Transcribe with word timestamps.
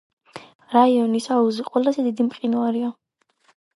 რიონის 0.75 1.29
აუზის 1.35 1.67
ყველაზე 1.73 2.07
დიდი 2.07 2.27
მყინვარია. 2.31 2.91